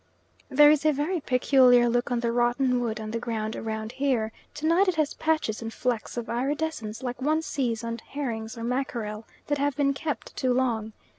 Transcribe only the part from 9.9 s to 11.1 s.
kept too long.